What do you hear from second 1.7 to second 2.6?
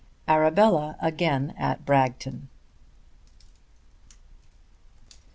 BRAGTON.